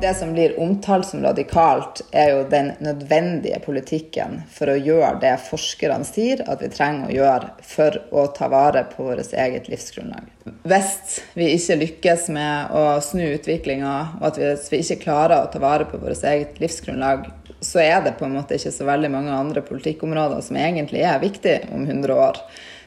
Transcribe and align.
Det 0.00 0.14
som 0.14 0.32
blir 0.32 0.60
omtalt 0.60 1.06
som 1.06 1.22
radikalt, 1.22 2.02
er 2.10 2.28
jo 2.30 2.44
den 2.50 2.68
nødvendige 2.78 3.58
politikken 3.64 4.36
for 4.54 4.70
å 4.70 4.76
gjøre 4.78 5.16
det 5.24 5.32
forskerne 5.48 6.06
sier 6.06 6.44
at 6.46 6.62
vi 6.62 6.68
trenger 6.70 7.08
å 7.08 7.16
gjøre 7.16 7.48
for 7.66 7.98
å 8.14 8.28
ta 8.36 8.46
vare 8.52 8.84
på 8.92 9.08
vårt 9.08 9.34
eget 9.34 9.66
livsgrunnlag. 9.66 10.30
Hvis 10.70 11.18
vi 11.34 11.50
ikke 11.56 11.80
lykkes 11.82 12.28
med 12.30 12.70
å 12.78 12.84
snu 13.02 13.24
utviklinga, 13.26 13.96
og 14.20 14.38
at 14.38 14.70
vi 14.70 14.84
ikke 14.84 15.00
klarer 15.02 15.40
å 15.40 15.50
ta 15.50 15.58
vare 15.66 15.90
på 15.90 15.98
vårt 15.98 16.22
eget 16.30 16.62
livsgrunnlag, 16.62 17.26
så 17.58 17.82
er 17.82 17.98
det 18.06 18.14
på 18.20 18.28
en 18.28 18.38
måte 18.38 18.54
ikke 18.54 18.70
så 18.78 18.86
veldig 18.86 19.10
mange 19.10 19.34
andre 19.34 19.66
politikkområder 19.66 20.46
som 20.46 20.62
egentlig 20.62 21.02
er 21.02 21.18
viktige 21.26 21.72
om 21.74 21.82
100 21.82 22.22
år 22.22 22.38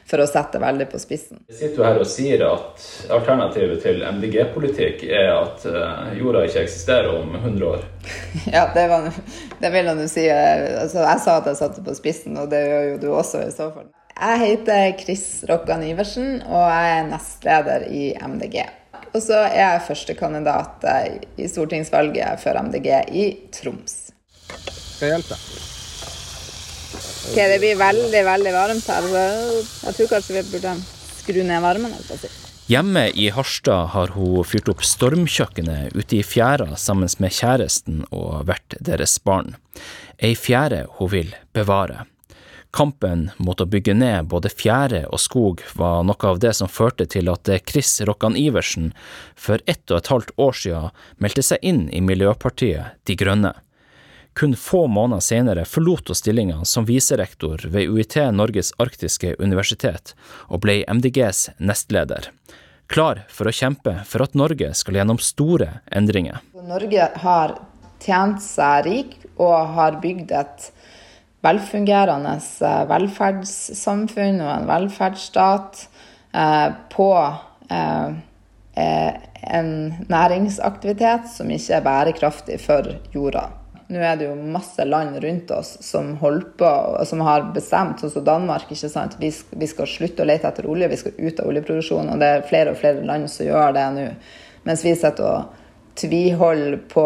for 0.08 0.22
å 0.22 0.26
sette 0.28 0.60
veldig 0.62 0.88
på 0.92 1.00
spissen. 1.00 1.40
Jeg 1.50 1.58
sitter 1.58 1.80
jo 1.82 1.86
her 1.86 2.00
og 2.02 2.08
sier 2.10 2.44
at 2.46 2.84
alternativet 3.14 3.82
til 3.84 4.02
MDG-politikk 4.06 5.06
er 5.08 5.30
at 5.34 5.66
eh, 5.68 6.12
jorda 6.20 6.44
ikke 6.48 6.64
eksisterer 6.66 7.10
om 7.14 7.36
100 7.38 7.70
år. 7.70 7.88
Ja, 8.56 8.66
det, 8.74 8.88
var, 8.90 9.08
det 9.60 9.70
vil 9.72 9.88
jeg 9.88 9.98
nå 9.98 10.06
si. 10.10 10.26
Altså, 10.28 11.04
jeg 11.06 11.24
sa 11.24 11.38
at 11.38 11.50
jeg 11.50 11.60
satte 11.60 11.84
på 11.86 11.94
spissen, 11.96 12.36
og 12.40 12.50
det 12.52 12.62
gjør 12.66 12.86
jo 12.90 13.00
du 13.02 13.08
også 13.14 13.44
i 13.46 13.54
så 13.54 13.70
fall. 13.74 13.90
Jeg 14.12 14.40
heter 14.42 14.92
Chris 15.00 15.26
Rokkan 15.48 15.84
Iversen, 15.86 16.42
og 16.44 16.66
jeg 16.66 16.94
er 16.98 17.08
nestleder 17.08 17.86
i 17.88 18.04
MDG. 18.20 18.60
Og 19.12 19.20
så 19.24 19.42
er 19.44 19.58
jeg 19.58 19.84
førstekandidat 19.88 20.86
i 21.40 21.48
stortingsvalget 21.50 22.40
for 22.42 22.60
MDG 22.68 22.88
i 23.12 23.28
Troms. 23.52 24.12
Skal 24.48 25.08
jeg 25.08 25.20
hjelpe? 25.20 25.71
Ok, 27.22 27.36
Det 27.36 27.58
blir 27.62 27.76
veldig 27.78 28.24
veldig 28.26 28.52
varmt 28.54 28.88
her, 28.90 29.10
så 29.12 29.26
jeg 29.86 29.98
tror 29.98 30.10
kanskje 30.16 30.38
vi 30.38 30.46
burde 30.54 30.76
skru 31.22 31.42
ned 31.46 31.62
varmen. 31.62 31.94
Hjemme 32.70 33.08
i 33.18 33.28
Harstad 33.34 33.90
har 33.92 34.14
hun 34.14 34.46
fyrt 34.46 34.70
opp 34.72 34.82
stormkjøkkenet 34.86 35.96
ute 35.98 36.18
i 36.18 36.22
fjæra 36.26 36.76
sammen 36.78 37.10
med 37.22 37.34
kjæresten 37.34 38.04
og 38.10 38.46
hvert 38.48 38.78
deres 38.80 39.18
barn. 39.22 39.56
Ei 40.22 40.34
fjære 40.38 40.86
hun 40.98 41.12
vil 41.12 41.34
bevare. 41.54 42.06
Kampen 42.72 43.26
mot 43.36 43.60
å 43.60 43.68
bygge 43.68 43.92
ned 43.92 44.30
både 44.32 44.48
fjære 44.48 45.02
og 45.12 45.20
skog 45.20 45.60
var 45.76 46.06
noe 46.08 46.28
av 46.30 46.38
det 46.40 46.54
som 46.56 46.70
førte 46.72 47.04
til 47.04 47.28
at 47.28 47.50
Chris 47.68 47.98
Rokkan 48.08 48.38
Iversen 48.40 48.94
for 49.36 49.60
ett 49.68 49.84
og 49.90 49.98
et 49.98 50.08
halvt 50.14 50.32
år 50.40 50.56
siden 50.56 51.02
meldte 51.20 51.44
seg 51.44 51.60
inn 51.60 51.84
i 51.92 52.00
Miljøpartiet 52.00 52.96
De 53.04 53.18
Grønne. 53.20 53.52
Kun 54.34 54.56
få 54.56 54.86
måneder 54.86 55.20
senere 55.20 55.64
forlot 55.68 56.08
hun 56.08 56.16
stillinga 56.16 56.62
som 56.64 56.86
viserektor 56.88 57.66
ved 57.68 57.88
UiT 57.88 58.16
Norges 58.32 58.72
arktiske 58.80 59.34
universitet, 59.38 60.14
og 60.48 60.62
ble 60.64 60.80
MDGs 60.88 61.50
nestleder. 61.60 62.30
Klar 62.92 63.22
for 63.32 63.48
å 63.48 63.54
kjempe 63.54 63.98
for 64.08 64.24
at 64.24 64.34
Norge 64.36 64.72
skal 64.76 64.98
gjennom 64.98 65.20
store 65.20 65.68
endringer. 65.92 66.40
Norge 66.68 67.08
har 67.24 67.54
tjent 68.02 68.42
seg 68.44 68.86
rik 68.88 69.14
og 69.40 69.76
har 69.76 70.00
bygd 70.02 70.34
et 70.36 70.66
velfungerende 71.42 72.34
eh, 72.38 72.82
velferdssamfunn 72.90 74.42
og 74.42 74.52
en 74.52 74.68
velferdsstat 74.68 75.86
eh, 76.34 76.68
på 76.92 77.08
eh, 77.70 78.20
en 79.56 79.72
næringsaktivitet 80.12 81.26
som 81.32 81.50
ikke 81.52 81.78
er 81.78 81.84
bærekraftig 81.88 82.60
for 82.62 82.94
jorda. 83.14 83.48
Nå 83.92 84.00
er 84.00 84.16
det 84.16 84.24
jo 84.24 84.34
masse 84.48 84.84
land 84.88 85.18
rundt 85.20 85.50
oss 85.52 85.74
som 85.84 86.14
på, 86.16 86.68
som 87.04 87.20
har 87.20 87.50
bestemt, 87.52 88.00
sånn 88.00 88.12
som 88.14 88.24
Danmark, 88.24 88.70
ikke 88.72 88.88
sant? 88.88 89.18
Vi, 89.20 89.28
vi 89.50 89.66
skal 89.68 89.90
slutte 89.90 90.24
å 90.24 90.28
lete 90.28 90.48
etter 90.48 90.68
olje, 90.70 90.88
vi 90.88 91.00
skal 91.00 91.18
ut 91.18 91.40
av 91.42 91.50
oljeproduksjon. 91.50 92.08
Og 92.14 92.22
det 92.22 92.30
er 92.30 92.46
flere 92.48 92.72
og 92.72 92.78
flere 92.80 93.02
land 93.04 93.28
som 93.28 93.50
gjør 93.50 93.74
det 93.76 93.82
nå. 93.96 94.06
Mens 94.64 94.84
vi 94.86 94.94
sitter 94.96 95.26
og 95.28 95.58
tviholder 96.00 96.78
på 96.88 97.04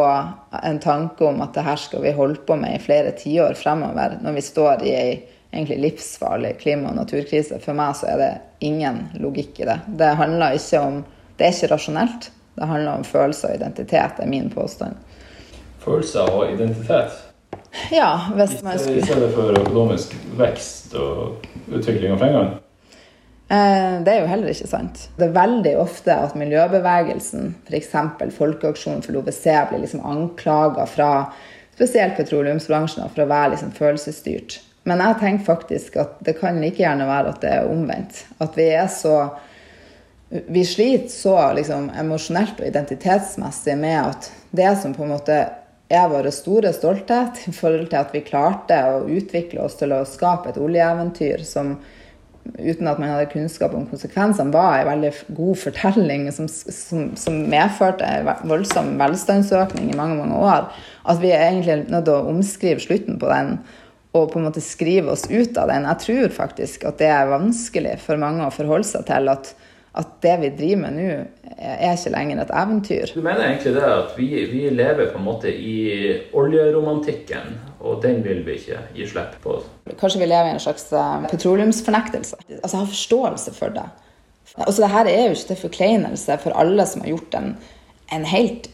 en 0.63 0.79
tanke 0.85 1.27
om 1.27 1.43
at 1.43 1.57
det 1.57 1.65
her 1.67 1.81
skal 1.81 2.05
vi 2.05 2.15
holde 2.15 2.45
på 2.47 2.55
med 2.61 2.77
i 2.77 2.85
flere 2.85 3.17
tiår 3.19 3.59
fremover, 3.59 4.21
når 4.23 4.37
vi 4.37 4.47
står 4.47 4.87
i 4.87 4.95
ei 4.95 5.11
egentlig 5.51 5.81
livsfarlig 5.89 6.55
klima- 6.61 6.93
og 6.93 7.01
naturkrise. 7.01 7.59
For 7.65 7.75
meg 7.75 7.99
så 7.99 8.13
er 8.13 8.23
det 8.23 8.31
ingen 8.69 9.09
logikk 9.19 9.59
i 9.65 9.67
det. 9.73 9.81
Det 9.99 10.15
handler 10.23 10.55
ikke 10.61 10.87
om 10.87 11.05
Det 11.37 11.45
er 11.45 11.53
ikke 11.53 11.75
rasjonelt. 11.75 12.31
Det 12.57 12.65
handler 12.65 12.95
om 12.97 13.03
følelser 13.05 13.51
og 13.51 13.59
identitet, 13.59 14.21
er 14.23 14.31
min 14.31 14.47
påstand 14.49 14.97
følelser 15.83 16.29
og 16.33 16.53
identitet. 16.53 17.23
Ja, 17.93 18.19
hvis 18.35 18.63
man 18.63 18.79
skulle... 18.79 18.99
I 18.99 19.07
stedet 19.07 19.33
for 19.35 19.59
økonomisk 19.61 20.15
vekst 20.39 20.95
og 20.99 21.45
utvikling 21.69 22.15
av 22.15 22.23
pengene? 22.23 22.55
Eh, 23.49 24.03
det 24.03 24.13
er 24.13 24.23
jo 24.25 24.31
heller 24.31 24.51
ikke 24.51 24.71
sant. 24.71 25.05
Det 25.19 25.29
er 25.29 25.37
veldig 25.37 25.75
ofte 25.79 26.15
at 26.15 26.39
miljøbevegelsen, 26.39 27.53
f.eks. 27.69 27.93
Folkeaksjonen 28.39 29.05
for 29.05 29.15
LoVC, 29.15 29.45
blir 29.71 29.85
liksom 29.85 30.03
anklaga 30.07 30.87
fra 30.91 31.11
spesielt 31.77 32.17
petroleumsbransjen 32.19 33.07
for 33.13 33.23
å 33.23 33.31
være 33.31 33.55
liksom 33.55 33.75
følelsesstyrt. 33.77 34.61
Men 34.87 35.03
jeg 35.03 35.19
tenker 35.21 35.47
faktisk 35.47 35.99
at 36.01 36.19
det 36.27 36.37
kan 36.41 36.59
like 36.63 36.81
gjerne 36.83 37.07
være 37.09 37.35
at 37.35 37.43
det 37.43 37.53
er 37.53 37.71
omvendt. 37.71 38.25
At 38.43 38.57
vi 38.59 38.71
er 38.75 38.89
så 38.93 39.19
Vi 40.27 40.65
sliter 40.67 41.07
så 41.07 41.37
liksom 41.55 41.85
emosjonelt 41.95 42.59
og 42.59 42.67
identitetsmessig 42.67 43.77
med 43.79 44.09
at 44.09 44.27
det 44.51 44.73
som 44.83 44.91
på 44.95 45.05
en 45.05 45.13
måte 45.13 45.37
er 45.89 46.09
vår 46.11 46.31
store 46.35 46.73
stolthet 46.75 47.45
i 47.47 47.53
forhold 47.55 47.91
til 47.91 48.01
at 48.01 48.15
vi 48.15 48.25
klarte 48.27 48.79
å 48.91 49.05
utvikle 49.07 49.63
oss 49.67 49.79
til 49.79 49.95
å 49.95 50.03
skape 50.09 50.51
et 50.51 50.59
oljeeventyr 50.59 51.45
som 51.47 51.77
uten 52.47 52.87
at 52.87 53.01
man 53.03 53.11
hadde 53.11 53.31
kunnskap 53.33 53.73
om 53.75 53.89
konsekvensene, 53.91 54.55
var 54.55 54.81
en 54.81 54.91
veldig 54.93 55.11
god 55.35 55.59
fortelling 55.59 56.29
som, 56.35 56.47
som, 56.49 57.09
som 57.19 57.41
medførte 57.51 58.07
en 58.07 58.31
voldsom 58.47 58.93
velstandsøkning 59.01 59.91
i 59.91 59.99
mange 59.99 60.19
mange 60.21 60.39
år. 60.39 60.69
At 61.11 61.19
vi 61.23 61.33
er 61.35 61.49
egentlig 61.49 61.89
nødt 61.91 62.07
til 62.07 62.15
å 62.15 62.31
omskrive 62.31 62.83
slutten 62.83 63.19
på 63.23 63.31
den 63.33 63.57
og 64.17 64.31
på 64.31 64.39
en 64.41 64.47
måte 64.47 64.63
skrive 64.65 65.13
oss 65.13 65.27
ut 65.29 65.59
av 65.61 65.69
den. 65.69 65.89
Jeg 65.91 66.03
tror 66.07 66.37
faktisk 66.39 66.87
at 66.89 67.03
det 67.03 67.11
er 67.13 67.35
vanskelig 67.35 67.99
for 68.05 68.23
mange 68.23 68.47
å 68.47 68.55
forholde 68.55 68.89
seg 68.89 69.09
til 69.11 69.35
at 69.35 69.55
at 69.97 70.17
det 70.21 70.35
vi 70.43 70.49
driver 70.59 70.81
med 70.83 70.97
nå, 70.99 71.13
er 71.59 71.93
ikke 71.97 72.13
lenger 72.13 72.43
et 72.43 72.51
eventyr. 72.53 73.13
Du 73.15 73.23
mener 73.25 73.45
egentlig 73.47 73.75
det 73.75 73.85
at 73.89 74.17
vi, 74.17 74.27
vi, 74.51 74.63
lever 74.71 75.13
på 75.13 75.19
en 75.19 75.25
måte 75.25 75.53
i 75.53 75.77
oljeromantikken, 76.37 77.55
og 77.81 78.03
den 78.03 78.23
vil 78.25 78.43
vi 78.47 78.59
ikke 78.61 78.81
gi 78.97 79.07
slipp 79.09 79.39
på? 79.45 79.61
Kanskje 80.01 80.21
vi 80.21 80.29
lever 80.29 80.51
i 80.51 80.57
en 80.57 80.63
slags 80.63 80.91
eh, 80.93 81.29
petroleumsfornektelse. 81.31 82.37
Altså, 82.59 82.77
ha 82.77 82.85
forståelse 82.85 83.55
for 83.57 83.73
det. 83.77 83.87
Altså, 84.57 84.83
det 84.83 84.93
her 84.93 85.09
er 85.11 85.25
jo 85.25 85.37
ikke 85.37 85.49
til 85.49 85.63
forkleinelse 85.65 86.39
for 86.43 86.57
alle 86.61 86.87
som 86.87 87.05
har 87.05 87.15
gjort 87.15 87.39
en, 87.41 87.57
en 88.15 88.25
helt 88.25 88.69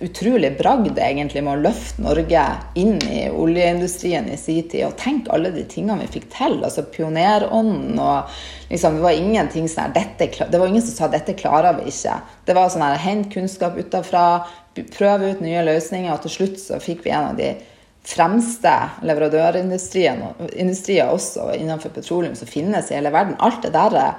utrolig 0.00 0.58
bragd 0.58 0.98
egentlig 0.98 1.42
med 1.42 1.56
å 1.56 1.62
løfte 1.64 2.02
Norge 2.04 2.42
inn 2.78 3.00
i 3.10 3.24
oljeindustrien 3.30 4.28
i 4.30 4.36
sin 4.38 4.68
tid. 4.68 4.84
Og 4.86 4.96
tenk 5.00 5.30
alle 5.34 5.50
de 5.54 5.64
tingene 5.68 6.04
vi 6.04 6.18
fikk 6.18 6.28
til. 6.34 6.58
altså 6.64 6.84
Pionerånden 6.92 7.98
og 7.98 8.30
liksom, 8.70 8.96
Det 8.96 9.02
var 9.02 9.18
ingenting 9.18 9.68
sånn 9.68 9.88
her, 9.88 9.94
dette, 9.96 10.46
det 10.50 10.60
var 10.60 10.68
ingen 10.68 10.82
som 10.82 10.94
sa 10.94 11.08
'dette 11.08 11.34
klarer 11.34 11.80
vi 11.80 11.90
ikke'. 11.90 12.20
Det 12.46 12.54
var 12.54 12.68
sånn 12.68 12.82
her, 12.82 12.96
hent 12.96 13.32
kunnskap 13.32 13.76
utenfra, 13.76 14.46
prøve 14.96 15.32
ut 15.32 15.40
nye 15.40 15.64
løsninger, 15.64 16.12
og 16.12 16.22
til 16.22 16.30
slutt 16.30 16.60
så 16.60 16.80
fikk 16.80 17.04
vi 17.04 17.10
en 17.10 17.30
av 17.30 17.36
de 17.36 17.56
fremste 18.06 18.70
leverandørindustrier 19.02 21.10
også 21.10 21.58
innenfor 21.58 21.90
petroleum 21.90 22.36
som 22.38 22.46
finnes 22.46 22.90
i 22.90 22.94
hele 22.94 23.10
verden. 23.10 23.34
Alt 23.40 23.62
det 23.62 23.72
der 23.74 24.14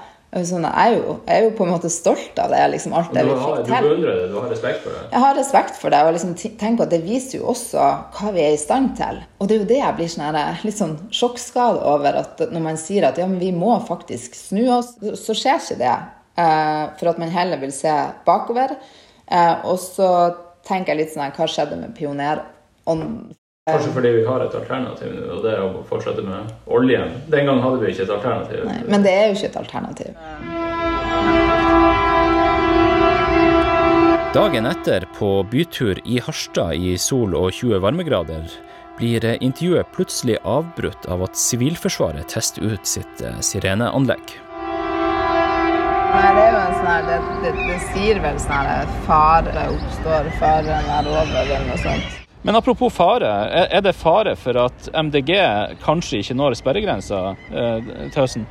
Sånn, 0.45 0.65
jeg, 0.67 0.73
er 0.77 0.97
jo, 0.97 1.15
jeg, 1.25 1.33
er 1.33 1.45
jo, 1.45 1.51
på 1.57 1.65
en 1.65 1.71
måte 1.73 1.89
stolt 1.91 2.39
av 2.41 2.51
det. 2.53 2.59
Liksom, 2.73 2.93
alt 2.97 3.13
det 3.15 3.23
vi 3.25 3.37
fikk 3.37 3.55
til. 3.55 3.63
Du 3.67 3.87
beundrer 3.87 4.19
det? 4.19 4.27
Du 4.31 4.35
har 4.37 4.51
respekt 4.51 4.83
for 4.83 4.93
det? 4.93 5.01
Jeg 5.13 5.23
har 5.23 5.37
respekt 5.37 5.79
for 5.81 5.95
det. 5.95 6.01
og 6.03 6.17
liksom, 6.17 6.35
tenk 6.37 6.79
på 6.79 6.85
at 6.85 6.93
Det 6.93 7.01
viser 7.05 7.39
jo 7.39 7.47
også 7.53 7.87
hva 8.17 8.33
vi 8.35 8.43
er 8.43 8.57
i 8.57 8.61
stand 8.61 8.93
til. 8.99 9.23
Og 9.39 9.49
det 9.49 9.55
er 9.55 9.63
jo 9.63 9.69
det 9.71 9.79
jeg 9.79 9.97
blir 10.01 10.11
sånn 10.13 10.39
litt 10.67 10.77
sånn 10.81 10.95
sjokkskadd 11.21 11.81
over. 11.93 12.21
at 12.23 12.45
Når 12.51 12.67
man 12.69 12.81
sier 12.81 13.09
at 13.09 13.17
ja, 13.21 13.29
men 13.29 13.41
vi 13.41 13.53
må 13.55 13.73
faktisk 13.87 14.37
snu 14.37 14.65
oss, 14.77 14.93
så 15.23 15.37
skjer 15.37 15.63
ikke 15.63 15.81
det. 15.81 15.97
Eh, 16.37 16.83
for 16.99 17.09
at 17.09 17.19
man 17.21 17.33
heller 17.33 17.61
vil 17.61 17.73
se 17.73 17.93
bakover. 18.27 18.75
Eh, 19.25 19.65
og 19.65 19.79
så 19.81 20.11
tenker 20.67 20.93
jeg 20.93 21.01
litt 21.01 21.13
sånn 21.15 21.33
Hva 21.35 21.47
skjedde 21.49 21.79
med 21.79 21.95
pionerånden? 21.97 23.35
Kanskje 23.67 23.89
fordi 23.91 24.09
vi 24.15 24.25
har 24.25 24.39
et 24.39 24.53
alternativ 24.55 25.09
nå, 25.11 25.25
og 25.35 25.41
det 25.43 25.49
er 25.57 25.59
å 25.59 25.81
fortsette 25.89 26.23
med 26.23 26.51
oljen. 26.71 27.09
Den 27.27 27.49
gang 27.49 27.57
hadde 27.59 27.81
vi 27.81 27.89
ikke 27.91 28.05
et 28.05 28.13
alternativ. 28.15 28.61
Nei, 28.63 28.77
men 28.87 29.03
det 29.03 29.11
er 29.11 29.25
jo 29.27 29.33
ikke 29.35 29.49
et 29.49 29.57
alternativ. 29.59 30.13
Dagen 34.37 34.69
etter, 34.69 35.03
på 35.17 35.31
bytur 35.51 35.99
i 36.07 36.21
Harstad 36.23 36.79
i 36.79 36.93
sol 37.01 37.35
og 37.35 37.49
20 37.57 37.81
varmegrader, 37.83 38.53
blir 38.97 39.27
intervjuet 39.35 39.91
plutselig 39.91 40.37
avbrutt 40.47 41.03
av 41.11 41.25
at 41.27 41.35
Sivilforsvaret 41.35 42.31
tester 42.31 42.63
ut 42.63 42.87
sitt 42.87 43.19
eh, 43.19 43.35
sireneanlegg. 43.43 44.37
Nei, 46.13 46.29
det 46.37 46.45
er 46.45 46.55
jo 46.55 46.61
en 46.61 46.77
sånn 46.77 46.87
her, 46.87 47.03
det, 47.09 47.19
det, 47.43 47.51
det 47.67 47.81
sier 47.89 48.23
vel 48.23 48.39
sånn 48.39 48.71
her 48.71 48.95
fare 49.09 49.67
oppstår, 49.75 50.31
faren 50.39 50.89
er 51.01 51.11
over, 51.11 51.35
eller 51.43 51.67
noe 51.67 51.81
sånt. 51.83 52.26
Men 52.45 52.55
apropos 52.55 52.93
fare, 52.93 53.31
er 53.65 53.81
det 53.81 53.95
fare 53.97 54.35
for 54.39 54.59
at 54.67 54.89
MDG 54.93 55.33
kanskje 55.83 56.21
ikke 56.21 56.37
når 56.37 56.55
sperregrensa 56.59 57.23
eh, 57.49 57.91
til 58.13 58.21
høsten? 58.21 58.47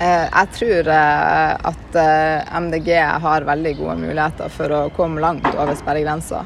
Eh, 0.00 0.26
jeg 0.26 0.48
tror 0.56 0.88
eh, 0.90 1.52
at 1.70 1.96
eh, 2.00 2.56
MDG 2.60 2.88
har 3.22 3.46
veldig 3.46 3.72
gode 3.78 3.94
muligheter 4.00 4.50
for 4.50 4.74
å 4.74 4.80
komme 4.96 5.22
langt 5.22 5.46
over 5.52 5.76
sperregrensa. 5.78 6.42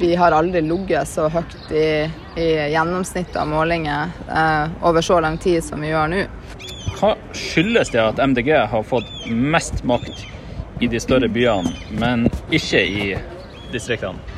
Vi 0.00 0.14
har 0.18 0.34
aldri 0.34 0.64
ligget 0.66 1.08
så 1.08 1.28
høyt 1.30 1.70
i, 1.70 1.86
i 2.36 2.48
gjennomsnittet 2.74 3.38
av 3.38 3.46
målinger 3.48 4.10
over 4.82 5.04
så 5.04 5.20
lang 5.22 5.38
tid 5.38 5.62
som 5.64 5.82
vi 5.82 5.92
gjør 5.92 6.10
nå. 6.10 6.24
Hva 6.98 7.14
skyldes 7.36 7.94
det 7.94 8.02
at 8.02 8.20
MDG 8.22 8.52
har 8.72 8.86
fått 8.86 9.08
mest 9.30 9.84
makt 9.86 10.26
i 10.82 10.90
de 10.90 10.98
større 11.02 11.30
byene, 11.30 11.70
men 11.98 12.26
ikke 12.50 12.82
i 12.82 13.10
distriktene? 13.72 14.31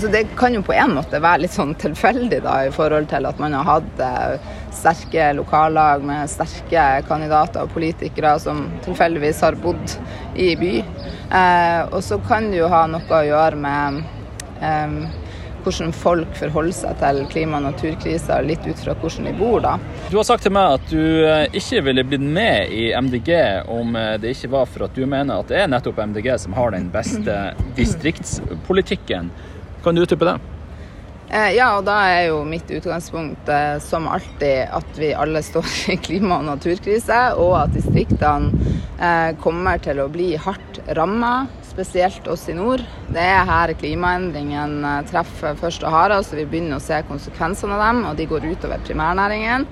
Så 0.00 0.08
det 0.12 0.26
kan 0.36 0.54
jo 0.54 0.62
på 0.62 0.74
en 0.76 0.92
måte 0.98 1.20
være 1.24 1.46
litt 1.46 1.54
sånn 1.54 1.72
tilfeldig 1.80 2.42
da, 2.44 2.56
i 2.66 2.72
forhold 2.74 3.08
til 3.08 3.24
at 3.28 3.38
man 3.40 3.54
har 3.56 3.64
hatt 3.64 4.02
eh, 4.04 4.50
sterke 4.76 5.30
lokallag 5.38 6.04
med 6.04 6.28
sterke 6.28 6.84
kandidater 7.08 7.64
og 7.64 7.72
politikere 7.72 8.34
som 8.42 8.66
tilfeldigvis 8.84 9.40
har 9.46 9.56
bodd 9.62 9.96
i 10.36 10.50
by. 10.60 10.74
Eh, 10.82 11.80
og 11.88 12.02
så 12.04 12.20
kan 12.28 12.50
det 12.52 12.60
jo 12.60 12.68
ha 12.72 12.84
noe 12.92 13.08
å 13.08 13.22
gjøre 13.24 13.62
med 13.62 14.02
eh, 14.60 14.98
hvordan 15.66 15.92
folk 15.96 16.36
forholder 16.38 16.74
seg 16.76 17.00
til 17.00 17.24
klima- 17.32 17.58
og 17.58 17.66
naturkrisa, 17.66 18.38
litt 18.46 18.62
ut 18.68 18.78
fra 18.78 18.94
hvordan 19.00 19.26
de 19.26 19.32
bor, 19.40 19.58
da. 19.64 19.74
Du 20.12 20.16
har 20.20 20.28
sagt 20.28 20.44
til 20.46 20.54
meg 20.54 20.76
at 20.76 20.86
du 20.92 21.02
eh, 21.26 21.48
ikke 21.58 21.82
ville 21.88 22.04
blitt 22.06 22.22
med 22.22 22.70
i 22.70 22.86
MDG 22.94 23.32
om 23.72 23.96
eh, 23.98 24.14
det 24.22 24.36
ikke 24.36 24.52
var 24.54 24.70
for 24.70 24.86
at 24.86 24.94
du 24.94 25.02
mener 25.08 25.40
at 25.40 25.50
det 25.50 25.64
er 25.64 25.72
nettopp 25.72 25.98
MDG 26.12 26.30
som 26.44 26.54
har 26.54 26.76
den 26.76 26.88
beste 26.94 27.40
distriktspolitikken. 27.78 29.32
Kan 29.86 29.94
du 29.94 30.02
utdype 30.02 30.24
det? 30.24 30.38
Eh, 31.28 31.52
ja, 31.54 31.68
og 31.78 31.84
da 31.86 31.94
er 32.10 32.24
jo 32.26 32.40
mitt 32.42 32.66
utgangspunkt 32.74 33.46
eh, 33.46 33.76
som 33.78 34.08
alltid 34.10 34.72
at 34.74 34.98
vi 34.98 35.12
alle 35.14 35.42
står 35.46 35.68
i 35.92 35.96
klima- 36.02 36.40
og 36.40 36.48
naturkrise, 36.48 37.18
og 37.38 37.52
at 37.60 37.76
distriktene 37.76 38.50
eh, 38.98 39.30
kommer 39.38 39.78
til 39.78 40.02
å 40.02 40.08
bli 40.10 40.32
hardt 40.42 40.80
ramma, 40.98 41.46
spesielt 41.70 42.26
oss 42.26 42.48
i 42.50 42.56
nord. 42.58 42.82
Det 43.14 43.22
er 43.22 43.46
her 43.46 43.76
klimaendringene 43.78 44.96
treffer 45.06 45.54
først 45.62 45.86
og 45.86 45.94
hardest, 45.94 46.34
så 46.34 46.40
vi 46.40 46.48
begynner 46.50 46.80
å 46.80 46.82
se 46.82 46.98
konsekvensene 47.06 47.78
av 47.78 47.86
dem, 47.86 48.04
og 48.10 48.18
de 48.18 48.26
går 48.26 48.50
utover 48.50 48.82
primærnæringen. 48.90 49.68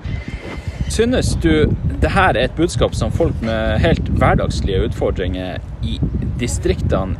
Synes 0.95 1.33
du 1.43 1.67
det 1.99 2.15
her 2.15 2.37
er 2.37 2.45
et 2.45 2.55
budskap 2.55 2.95
som 2.95 3.11
folk 3.11 3.35
med 3.43 3.83
helt 3.83 4.15
hverdagslige 4.15 4.87
utfordringer 4.87 5.59
i 5.83 5.99
distriktene 6.39 7.19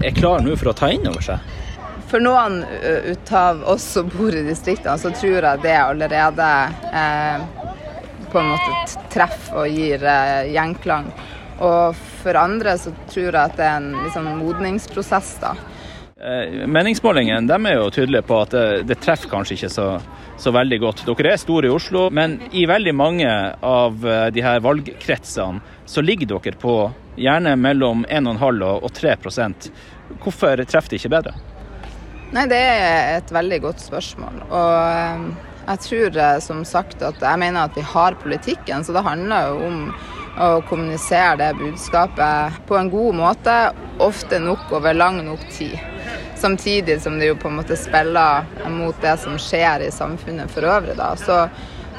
er 0.00 0.16
klare 0.16 0.44
nå 0.44 0.56
for 0.56 0.72
å 0.72 0.76
ta 0.76 0.90
inn 0.92 1.06
over 1.10 1.24
seg? 1.24 1.56
For 2.10 2.22
noen 2.22 2.64
ut 2.64 3.32
av 3.36 3.62
oss 3.70 3.84
som 3.94 4.08
bor 4.10 4.34
i 4.34 4.42
distriktene, 4.42 4.98
så 4.98 5.12
tror 5.14 5.46
jeg 5.46 5.62
det 5.62 5.76
allerede 5.78 6.48
eh, 6.90 7.44
på 8.32 8.40
en 8.40 8.50
måte 8.50 9.04
treffer 9.12 9.62
og 9.62 9.70
gir 9.70 10.02
eh, 10.06 10.50
gjenklang. 10.54 11.10
Og 11.60 11.98
for 12.22 12.38
andre 12.40 12.76
så 12.80 12.92
tror 13.10 13.28
jeg 13.28 13.42
at 13.42 13.58
det 13.58 13.66
er 13.66 13.76
en 13.78 13.92
liksom, 14.04 14.30
modningsprosess, 14.40 15.34
da. 15.42 15.54
Eh, 16.20 16.66
meningsmålingene 16.68 17.48
de 17.48 17.56
er 17.70 17.78
jo 17.78 17.92
tydelige 17.94 18.26
på 18.28 18.40
at 18.42 18.52
det, 18.52 18.64
det 18.90 18.98
treffer 19.00 19.30
kanskje 19.30 19.56
ikke 19.56 19.72
så, 19.72 19.86
så, 20.36 20.52
veldig 20.52 20.78
godt. 20.82 21.04
Dere 21.08 21.34
er 21.34 21.40
store 21.40 21.70
i 21.70 21.72
Oslo, 21.72 22.08
men 22.12 22.38
i 22.52 22.66
veldig 22.68 22.92
mange 22.96 23.30
av 23.64 24.04
eh, 24.04 24.26
de 24.34 24.44
her 24.44 24.60
valgkretsene 24.64 25.62
så 25.88 26.04
ligger 26.04 26.34
dere 26.34 26.58
på 26.60 26.74
gjerne 27.20 27.54
mellom 27.60 28.04
1,5 28.08 28.64
og 28.70 28.90
3% 28.96 29.70
Hvorfor 30.20 30.64
treffer 30.66 30.90
de 30.90 30.98
ikke 30.98 31.12
bedre? 31.12 31.36
Nei, 32.34 32.46
det 32.50 32.58
er 32.58 33.16
et 33.16 33.30
veldig 33.34 33.58
godt 33.62 33.82
spørsmål. 33.82 34.40
Og 34.48 34.72
ehm, 34.86 35.26
jeg 35.66 35.82
tror 35.86 36.18
eh, 36.24 36.38
som 36.42 36.64
sagt 36.66 37.02
at 37.06 37.22
jeg 37.22 37.42
mener 37.42 37.66
at 37.66 37.78
vi 37.78 37.84
har 37.86 38.18
politikken, 38.22 38.84
så 38.86 38.94
det 38.94 39.04
handler 39.06 39.50
jo 39.50 39.68
om 39.68 39.80
å 40.40 40.50
kommunisere 40.66 41.36
det 41.40 41.50
budskapet 41.58 42.60
på 42.68 42.78
en 42.78 42.90
god 42.90 43.18
måte, 43.18 43.56
ofte 44.02 44.38
nok 44.42 44.70
over 44.78 44.94
lang 44.94 45.18
nok 45.26 45.42
tid. 45.50 45.74
Samtidig 46.38 47.00
som 47.02 47.18
det 47.20 47.32
jo 47.32 47.38
på 47.38 47.50
en 47.50 47.58
måte 47.58 47.76
spiller 47.76 48.46
mot 48.72 48.96
det 49.02 49.16
som 49.20 49.34
skjer 49.38 49.84
i 49.86 49.92
samfunnet 49.92 50.50
for 50.54 50.66
øvrig. 50.70 50.96
da. 50.96 51.12
Så 51.18 51.42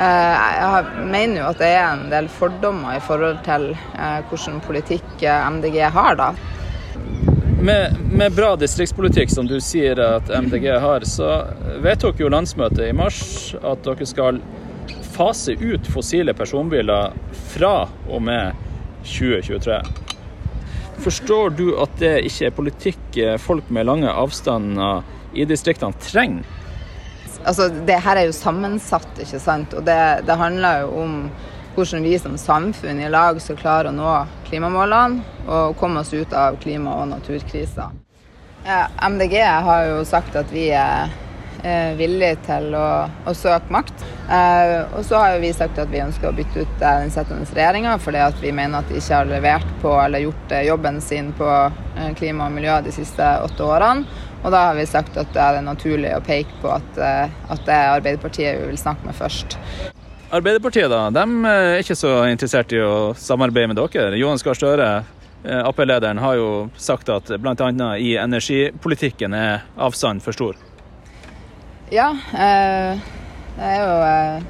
jeg 0.01 1.09
mener 1.11 1.41
jo 1.41 1.49
at 1.51 1.59
det 1.61 1.69
er 1.75 1.83
en 1.91 2.07
del 2.09 2.29
fordommer 2.31 2.97
i 2.97 3.03
forhold 3.05 3.43
til 3.45 3.67
hvilken 3.71 4.29
hvordan 4.31 4.63
politikk 4.65 5.25
MDG 5.57 5.77
har. 5.93 6.17
da. 6.17 6.31
Med, 7.61 7.97
med, 8.09 8.33
bra 8.33 8.55
distriktspolitikk, 8.57 9.29
som 9.29 9.45
du 9.45 9.59
sier 9.61 9.99
at 10.01 10.31
MDG 10.33 10.65
har, 10.81 11.05
så 11.05 11.43
vedtok 11.83 12.23
jo 12.23 12.31
landsmøtet 12.33 12.87
i 12.87 12.95
mars 12.97 13.19
at 13.61 13.83
dere 13.85 14.07
skal 14.09 14.39
fase 15.13 15.53
ut 15.59 15.85
fossile 15.91 16.33
personbiler 16.33 17.13
fra 17.51 17.75
og 18.09 18.23
med 18.25 18.57
2023. 19.05 19.77
Forstår 21.01 21.53
du 21.57 21.67
at 21.81 21.93
det 22.01 22.15
ikke 22.31 22.49
er 22.49 22.57
politikk 22.57 23.21
folk 23.41 23.69
med 23.69 23.85
lange 23.89 24.09
avstander 24.09 25.05
i 25.37 25.45
distriktene 25.45 25.97
trenger? 26.01 26.60
Altså, 27.45 27.69
det 27.87 27.97
her 28.05 28.19
er 28.19 28.27
jo 28.29 28.35
sammensatt, 28.35 29.09
ikke 29.19 29.39
sant. 29.41 29.73
Og 29.77 29.85
det, 29.87 29.97
det 30.27 30.37
handler 30.37 30.85
jo 30.85 30.93
om 31.05 31.17
hvordan 31.75 32.03
vi 32.03 32.17
som 32.19 32.37
samfunn 32.37 32.99
i 32.99 33.09
lag 33.09 33.39
skal 33.41 33.59
klare 33.59 33.91
å 33.91 33.95
nå 33.95 34.13
klimamålene 34.49 35.47
og 35.47 35.77
komme 35.79 36.03
oss 36.03 36.13
ut 36.13 36.33
av 36.35 36.59
klima- 36.61 36.97
og 36.99 37.09
naturkrisa. 37.13 37.89
MDG 39.09 39.39
har 39.41 39.85
jo 39.87 40.01
sagt 40.05 40.35
at 40.37 40.51
vi 40.53 40.67
er 40.75 41.09
villige 41.97 42.37
til 42.47 42.73
å, 42.75 42.87
å 43.25 43.33
søke 43.37 43.71
makt. 43.73 44.03
Eh, 44.31 44.95
og 44.95 45.03
så 45.05 45.19
har 45.19 45.39
vi 45.41 45.51
sagt 45.53 45.79
at 45.81 45.89
vi 45.91 46.01
ønsker 46.01 46.29
å 46.29 46.35
bytte 46.35 46.63
ut 46.63 46.81
eh, 46.81 47.01
den 47.03 47.11
sittende 47.13 47.45
regjeringa 47.45 47.97
fordi 48.01 48.21
at 48.23 48.37
vi 48.41 48.53
mener 48.55 48.79
at 48.79 48.89
de 48.89 48.97
ikke 49.01 49.17
har 49.17 49.29
levert 49.29 49.73
på 49.81 49.91
eller 49.99 50.23
gjort 50.23 50.55
eh, 50.55 50.65
jobben 50.69 51.01
sin 51.03 51.33
på 51.37 51.49
klima 52.17 52.47
og 52.47 52.55
miljø 52.55 52.77
de 52.85 52.93
siste 52.95 53.27
åtte 53.45 53.67
årene. 53.67 54.05
Og 54.41 54.49
da 54.49 54.67
har 54.69 54.77
vi 54.77 54.87
sagt 54.89 55.17
at 55.21 55.33
det 55.35 55.41
er 55.41 55.61
naturlig 55.65 56.15
å 56.17 56.21
peke 56.25 56.61
på 56.63 56.71
at, 56.73 56.97
at 56.97 57.65
det 57.67 57.75
er 57.75 57.95
Arbeiderpartiet 57.95 58.57
vi 58.57 58.71
vil 58.71 58.79
snakke 58.79 59.05
med 59.05 59.17
først. 59.17 59.57
Arbeiderpartiet 60.31 60.87
da, 60.87 61.09
de 61.11 61.23
er 61.43 61.81
ikke 61.81 61.97
så 61.99 62.11
interessert 62.31 62.71
i 62.71 62.79
å 62.79 63.11
samarbeide 63.19 63.73
med 63.73 63.79
dere. 63.81 64.15
Johan 64.15 64.39
Gahr 64.39 64.55
Støre, 64.55 64.85
eh, 65.43 65.59
Ap-lederen, 65.67 66.21
har 66.23 66.37
jo 66.39 66.51
sagt 66.79 67.11
at 67.11 67.33
bl.a. 67.35 67.71
i 67.99 68.13
energipolitikken 68.15 69.35
er 69.35 69.65
avstanden 69.75 70.23
for 70.23 70.37
stor. 70.37 70.55
Ja, 71.91 72.13
eh, 72.31 73.01
jeg 73.57 73.73
er 73.75 73.83
jo 73.83 73.97
eh, 74.07 74.45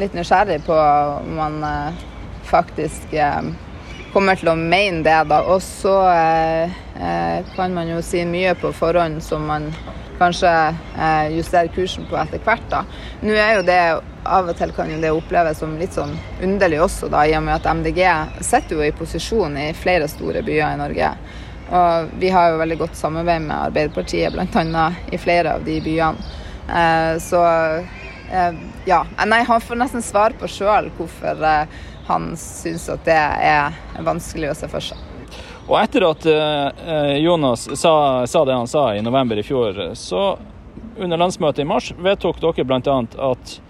litt 0.00 0.16
nysgjerrig 0.16 0.62
på 0.64 0.78
om 0.80 1.36
man 1.36 1.60
eh, 1.68 2.00
faktisk 2.48 3.12
eh, 3.12 3.52
kommer 4.12 4.38
til 4.38 4.52
å 4.52 4.56
mene 4.58 5.02
det, 5.06 5.18
da. 5.30 5.42
Og 5.48 5.62
så 5.64 5.96
eh, 6.12 7.42
kan 7.56 7.74
man 7.74 7.90
jo 7.90 8.00
si 8.04 8.24
mye 8.28 8.54
på 8.60 8.72
forhånd 8.76 9.22
som 9.24 9.46
man 9.48 9.70
kanskje 10.20 10.50
justerer 11.34 11.72
kursen 11.74 12.04
på 12.06 12.14
etter 12.20 12.38
hvert. 12.44 12.66
da. 12.70 12.84
Nå 13.24 13.34
er 13.34 13.56
jo 13.56 13.64
det 13.66 13.80
av 14.22 14.48
og 14.48 14.56
til 14.58 14.72
kan 14.76 14.90
jo 14.90 15.00
det 15.02 15.10
oppleves 15.10 15.58
som 15.58 15.74
litt 15.80 15.96
sånn 15.96 16.12
underlig 16.42 16.78
også, 16.84 17.08
da, 17.10 17.24
i 17.26 17.34
og 17.36 17.42
med 17.46 17.56
at 17.56 17.66
MDG 17.66 18.02
sitter 18.38 18.76
jo 18.76 18.84
i 18.86 18.94
posisjon 18.94 19.56
i 19.58 19.72
flere 19.74 20.06
store 20.10 20.44
byer 20.46 20.76
i 20.76 20.78
Norge. 20.80 21.10
Og 21.72 22.12
vi 22.20 22.30
har 22.30 22.52
jo 22.52 22.60
veldig 22.60 22.78
godt 22.82 22.98
samarbeid 22.98 23.46
med 23.46 23.56
Arbeiderpartiet, 23.56 24.34
bl.a. 24.34 24.86
i 25.10 25.18
flere 25.18 25.56
av 25.56 25.66
de 25.66 25.78
byene. 25.82 26.30
Eh, 26.68 27.16
så 27.22 27.42
eh, 27.48 28.01
ja. 28.88 29.02
Nei, 29.26 29.42
han 29.48 29.60
får 29.60 29.80
nesten 29.80 30.04
svar 30.04 30.36
på 30.40 30.48
sjøl 30.50 30.90
hvorfor 30.96 31.42
eh, 31.46 31.80
han 32.08 32.30
syns 32.40 32.88
at 32.92 33.04
det 33.06 33.16
er 33.16 33.76
vanskelig 34.04 34.52
å 34.52 34.58
se 34.58 34.70
for 34.72 34.84
seg. 34.84 35.08
Og 35.68 35.76
etter 35.78 36.06
at 36.08 36.24
eh, 36.26 37.18
Jonas 37.22 37.68
sa, 37.78 37.92
sa, 38.26 38.44
det 38.48 38.56
han 38.56 38.70
sa 38.70 38.88
i 38.96 39.04
november 39.04 39.38
i 39.38 39.44
fjor, 39.46 39.78
så 39.98 40.32
under 40.98 41.20
landsmøtet 41.20 41.62
i 41.62 41.68
mars 41.68 41.92
vedtok 42.00 42.40
dere 42.42 42.66
bl.a. 42.66 42.96
at 43.32 43.60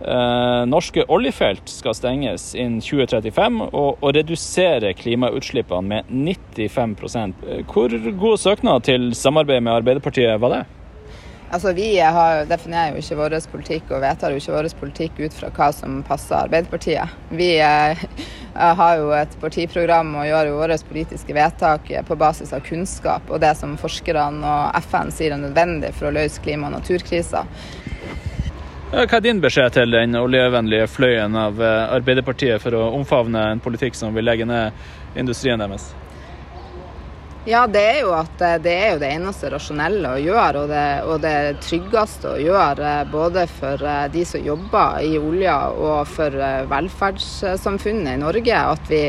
Eh, 0.00 0.62
norske 0.68 1.04
oljefelt 1.08 1.70
skal 1.72 1.94
stenges 1.96 2.50
innen 2.54 2.82
2035 2.84 3.62
og, 3.64 4.02
og 4.04 4.10
redusere 4.12 4.90
klimautslippene 4.92 5.88
med 5.88 6.10
95 6.12 6.92
eh, 7.16 7.62
Hvor 7.64 7.96
god 8.20 8.42
søknad 8.42 8.84
til 8.84 9.14
samarbeid 9.16 9.64
med 9.64 9.72
Arbeiderpartiet 9.72 10.36
var 10.40 10.52
det? 10.52 10.60
Altså, 11.50 11.72
Vi 11.72 12.00
har, 12.00 12.44
definerer 12.44 12.96
jo 12.96 13.02
ikke 13.02 13.18
vår 13.20 13.36
politikk 13.52 13.90
og 13.94 14.02
vedtar 14.02 14.32
jo 14.34 14.40
ikke 14.40 14.54
vår 14.56 14.68
politikk 14.80 15.20
ut 15.20 15.36
fra 15.36 15.50
hva 15.54 15.68
som 15.72 16.00
passer 16.06 16.40
Arbeiderpartiet. 16.40 17.12
Vi 17.30 17.52
eh, 17.62 18.06
har 18.80 18.96
jo 18.98 19.12
et 19.14 19.36
partiprogram 19.40 20.14
og 20.18 20.26
gjør 20.26 20.50
jo 20.50 20.56
våre 20.58 20.78
politiske 20.88 21.36
vedtak 21.36 21.92
på 22.08 22.16
basis 22.18 22.52
av 22.56 22.64
kunnskap 22.66 23.30
og 23.30 23.40
det 23.44 23.54
som 23.58 23.76
forskerne 23.78 24.42
og 24.42 24.80
FN 24.88 25.12
sier 25.14 25.36
er 25.36 25.44
nødvendig 25.44 25.92
for 25.94 26.10
å 26.10 26.16
løse 26.18 26.42
klima- 26.42 26.66
og 26.66 26.80
naturkrisa. 26.80 27.46
Hva 28.86 29.06
er 29.06 29.22
din 29.22 29.42
beskjed 29.42 29.74
til 29.74 29.94
den 29.94 30.14
oljevennlige 30.18 30.86
fløyen 30.90 31.34
av 31.38 31.62
eh, 31.62 31.94
Arbeiderpartiet 31.94 32.62
for 32.62 32.74
å 32.74 32.88
omfavne 32.98 33.52
en 33.52 33.62
politikk 33.62 33.94
som 33.98 34.14
vil 34.18 34.26
legge 34.26 34.46
ned 34.50 34.74
industrien 35.18 35.62
deres? 35.62 35.92
Ja, 37.46 37.60
det 37.70 37.78
er 37.78 38.00
jo 38.02 38.08
at 38.10 38.40
eh, 38.42 38.56
det 38.58 38.72
er 38.74 38.88
jo 38.96 39.02
det 39.04 39.08
eneste 39.14 39.48
rasjonelle 39.52 40.16
å 40.16 40.18
gjøre, 40.18 40.64
og 40.64 40.70
det, 40.72 40.86
og 41.06 41.20
det 41.22 41.34
tryggeste 41.62 42.32
å 42.32 42.40
gjøre. 42.42 42.86
Eh, 42.90 43.10
både 43.12 43.44
for 43.46 43.82
eh, 43.86 44.06
de 44.10 44.24
som 44.26 44.42
jobber 44.42 45.04
i 45.06 45.12
olja 45.14 45.54
og 45.70 46.10
for 46.10 46.34
velferdssamfunnet 46.72 48.16
i 48.16 48.22
Norge. 48.24 48.62
At 48.74 48.90
vi 48.90 49.04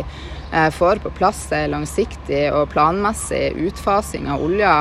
får 0.47 1.01
på 1.03 1.09
plass 1.17 1.41
en 1.51 1.73
langsiktig 1.73 2.45
og 2.55 2.69
planmessig 2.71 3.49
utfasing 3.67 4.29
av 4.31 4.45
olja. 4.45 4.75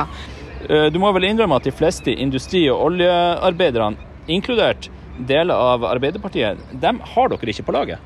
Du 0.63 0.95
må 1.01 1.09
vel 1.11 1.25
innrømme 1.27 1.57
at 1.59 1.67
de 1.67 1.73
fleste 1.75 2.13
industri- 2.13 2.69
og 2.71 2.85
oljearbeiderne, 2.85 3.99
inkludert 4.31 4.87
deler 5.27 5.59
av 5.59 5.83
Arbeiderpartiet, 5.89 6.61
dem 6.71 7.01
har 7.03 7.33
dere 7.33 7.51
ikke 7.51 7.67
på 7.67 7.75
laget? 7.75 7.99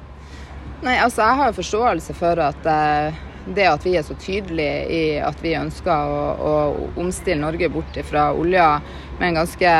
Nei, 0.81 0.98
altså 0.98 1.22
jeg 1.22 1.39
har 1.43 1.60
forståelse 1.60 2.17
for 2.17 2.41
at 2.48 2.72
det 3.45 3.67
at 3.67 3.86
vi 3.86 3.95
er 3.98 4.05
så 4.05 4.15
tydelige 4.19 4.86
i 4.93 5.03
at 5.24 5.39
vi 5.43 5.55
ønsker 5.57 5.91
å, 5.91 6.24
å 6.38 6.55
omstille 7.01 7.41
Norge 7.41 7.69
bort 7.74 7.98
fra 8.07 8.31
olja 8.33 8.74
med 9.19 9.31
en 9.31 9.39
ganske 9.41 9.71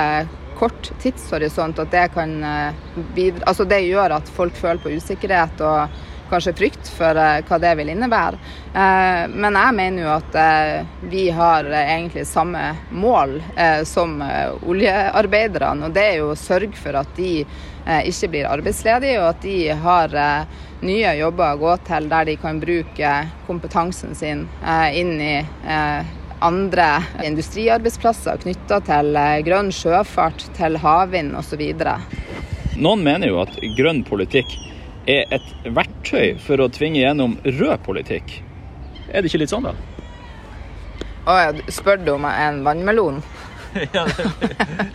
kort 0.62 0.92
tidshorisont, 1.02 1.80
at 1.80 1.92
det 1.92 2.08
kan 2.14 2.44
eh, 2.44 2.74
bidra 3.16 3.48
Altså 3.50 3.66
det 3.66 3.82
gjør 3.88 4.18
at 4.20 4.30
folk 4.30 4.58
føler 4.58 4.82
på 4.84 4.94
usikkerhet 4.94 5.64
og 5.66 6.02
kanskje 6.32 6.54
frykt 6.56 6.88
for 6.96 7.18
uh, 7.20 7.42
hva 7.44 7.58
det 7.60 7.72
vil 7.76 7.90
innebære. 7.92 8.38
Uh, 8.72 9.26
men 9.34 9.58
jeg 9.58 9.76
mener 9.76 10.06
jo 10.06 10.12
at 10.14 10.38
vi 11.12 11.26
har 11.36 11.68
egentlig 11.82 12.24
samme 12.30 12.62
mål 12.94 13.36
som 13.84 14.16
oljearbeiderne. 14.22 15.90
Og 15.90 15.98
det 15.98 16.06
er 16.06 16.16
jo 16.22 16.30
å 16.32 16.40
sørge 16.40 16.80
for 16.80 16.96
at 17.02 17.12
de 17.18 17.42
ikke 18.08 18.30
blir 18.32 18.48
arbeidsledige, 18.48 19.20
og 19.20 19.28
at 19.34 19.44
de 19.44 19.58
har 19.84 20.16
nye 20.86 21.14
jobber 21.20 21.54
å 21.54 21.62
gå 21.62 21.76
til 21.86 22.08
der 22.10 22.26
de 22.30 22.36
kan 22.42 22.60
bruke 22.62 23.12
kompetansen 23.48 24.16
sin 24.18 24.48
eh, 24.66 24.98
inn 25.02 25.14
i 25.22 25.36
eh, 25.42 26.10
andre 26.42 26.88
industriarbeidsplasser 27.26 28.42
knytta 28.42 28.82
til 28.88 29.14
eh, 29.20 29.38
grønn 29.46 29.70
sjøfart, 29.76 30.48
til 30.58 30.80
havvind 30.82 31.38
osv. 31.38 31.62
Noen 32.82 33.06
mener 33.06 33.30
jo 33.30 33.42
at 33.44 33.60
grønn 33.78 34.02
politikk 34.08 34.58
er 35.10 35.30
et 35.34 35.54
verktøy 35.66 36.38
for 36.42 36.62
å 36.62 36.70
tvinge 36.74 37.02
gjennom 37.02 37.38
rød 37.46 37.78
politikk. 37.86 38.40
Er 39.12 39.22
det 39.22 39.30
ikke 39.30 39.44
litt 39.44 39.54
sånn, 39.54 39.70
da? 39.70 39.76
Å 41.30 41.38
ja, 41.38 41.50
spør 41.70 42.02
du 42.02 42.16
om 42.16 42.26
en 42.26 42.64
vannmelon? 42.66 43.22
ja, 43.94 44.06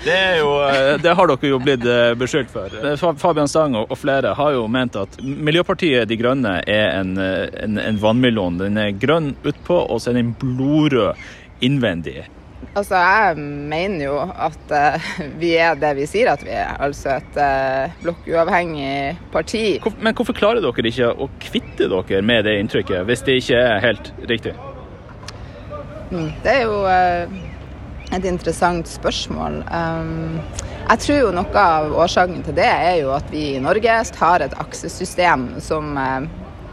det, 0.05 0.39
jo, 0.39 0.51
eh, 0.69 0.93
det 1.01 1.15
har 1.17 1.31
dere 1.31 1.51
jo 1.51 1.59
blitt 1.63 1.85
eh, 1.89 2.13
beskyldt 2.19 2.53
for. 2.53 2.73
Eh, 2.77 3.05
Fabian 3.21 3.49
Stang 3.49 3.77
og 3.79 3.97
flere 3.99 4.35
har 4.37 4.55
jo 4.57 4.67
ment 4.69 4.99
at 5.01 5.19
Miljøpartiet 5.23 6.09
De 6.11 6.19
Grønne 6.21 6.59
er 6.69 6.93
en, 7.01 7.17
en, 7.19 7.81
en 7.81 8.01
vannmelon. 8.03 8.61
Den 8.61 8.81
er 8.81 8.97
grønn 8.97 9.35
utpå, 9.43 9.81
og 9.87 10.03
så 10.03 10.13
er 10.13 10.21
den 10.21 10.35
blodrød 10.41 11.15
innvendig. 11.65 12.27
Altså, 12.77 12.97
Jeg 12.97 13.37
mener 13.73 14.05
jo 14.05 14.17
at 14.21 14.73
uh, 14.73 15.11
vi 15.41 15.55
er 15.57 15.77
det 15.81 15.95
vi 15.97 16.07
sier 16.09 16.33
at 16.33 16.45
vi 16.45 16.53
er, 16.53 16.77
altså 16.83 17.17
et 17.17 17.41
uh, 17.41 17.97
blokkuavhengig 18.03 19.17
parti. 19.33 19.65
Men 20.01 20.17
hvorfor 20.17 20.37
klarer 20.37 20.65
dere 20.65 20.93
ikke 20.93 21.13
å 21.13 21.31
kvitte 21.41 21.89
dere 21.93 22.23
med 22.25 22.45
det 22.49 22.59
inntrykket, 22.61 23.05
hvis 23.09 23.25
det 23.25 23.41
ikke 23.41 23.61
er 23.63 23.85
helt 23.85 24.13
riktig? 24.29 24.57
Mm, 26.11 26.31
det 26.45 26.53
er 26.53 26.63
jo 26.67 26.83
uh, 26.85 27.39
et 28.15 28.25
interessant 28.29 28.89
spørsmål. 28.89 29.63
Um, 29.71 30.41
jeg 30.87 31.03
tror 31.03 31.19
jo 31.19 31.31
noe 31.35 31.63
av 31.63 31.95
årsaken 32.05 32.45
til 32.47 32.57
det 32.59 32.69
er 32.71 33.01
jo 33.03 33.13
at 33.17 33.31
vi 33.33 33.57
i 33.57 33.63
Norge 33.63 34.01
har 34.21 34.45
et 34.45 34.59
aksesystem 34.63 35.49
som 35.65 35.97
uh, 35.99 36.29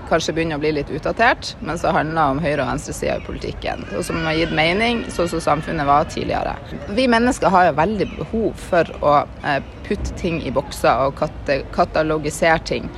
kanskje 0.10 0.36
begynner 0.36 0.60
å 0.60 0.62
bli 0.62 0.74
litt 0.78 0.92
utdatert, 0.94 1.56
men 1.66 1.80
som 1.82 1.96
handler 1.96 2.36
om 2.36 2.42
høyre- 2.44 2.62
og 2.62 2.70
venstresida 2.70 3.18
i 3.18 3.26
politikken. 3.26 3.86
Og 3.98 4.06
som 4.06 4.22
har 4.28 4.38
gitt 4.38 4.54
mening 4.54 5.04
sånn 5.14 5.32
som 5.32 5.42
samfunnet 5.42 5.90
var 5.90 6.06
tidligere. 6.12 6.54
Vi 6.94 7.08
mennesker 7.10 7.54
har 7.54 7.72
jo 7.72 7.80
veldig 7.82 8.10
behov 8.20 8.64
for 8.70 8.94
å 9.02 9.18
uh, 9.26 9.60
putte 9.88 10.14
ting 10.20 10.42
i 10.46 10.54
bokser 10.54 11.08
og 11.08 11.18
katalogisere 11.74 12.62
ting. 12.68 12.90